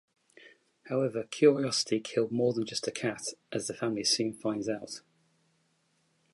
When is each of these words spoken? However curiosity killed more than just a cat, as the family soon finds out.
However 0.89 1.25
curiosity 1.29 1.99
killed 1.99 2.31
more 2.31 2.53
than 2.53 2.65
just 2.65 2.87
a 2.87 2.91
cat, 2.91 3.21
as 3.51 3.67
the 3.67 3.75
family 3.75 4.03
soon 4.03 4.33
finds 4.33 4.67
out. 4.67 5.01